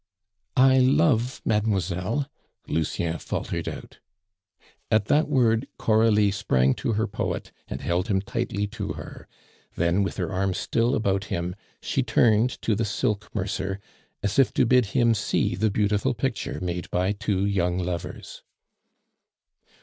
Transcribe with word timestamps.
"I 0.57 0.79
love 0.79 1.43
mademoiselle," 1.45 2.25
Lucien 2.67 3.19
faltered 3.19 3.69
out. 3.69 3.99
At 4.89 5.05
that 5.05 5.27
word, 5.27 5.67
Coralie 5.77 6.31
sprang 6.31 6.73
to 6.73 6.93
her 6.93 7.05
poet 7.05 7.51
and 7.67 7.81
held 7.81 8.07
him 8.07 8.19
tightly 8.19 8.65
to 8.69 8.93
her; 8.93 9.27
then, 9.75 10.01
with 10.01 10.17
her 10.17 10.31
arms 10.31 10.57
still 10.57 10.95
about 10.95 11.25
him, 11.25 11.55
she 11.83 12.01
turned 12.01 12.59
to 12.63 12.73
the 12.73 12.83
silk 12.83 13.29
mercer, 13.35 13.79
as 14.23 14.39
if 14.39 14.51
to 14.55 14.65
bid 14.65 14.87
him 14.97 15.13
see 15.13 15.53
the 15.53 15.69
beautiful 15.69 16.15
picture 16.15 16.59
made 16.59 16.89
by 16.89 17.11
two 17.11 17.45
young 17.45 17.77
lovers. 17.77 18.41